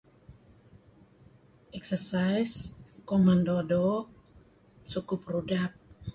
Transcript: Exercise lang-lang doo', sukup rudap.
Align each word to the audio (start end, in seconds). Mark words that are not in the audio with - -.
Exercise 1.79 2.55
lang-lang 3.07 3.41
doo', 3.71 4.03
sukup 4.91 5.21
rudap. 5.33 5.71